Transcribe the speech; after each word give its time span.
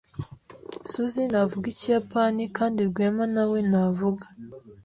Susie 0.91 1.23
ntavuga 1.31 1.65
Ikiyapani, 1.73 2.43
kandi 2.57 2.79
Rwema 2.89 3.23
na 3.33 3.43
we 3.51 3.59
ntavuga. 3.69 4.25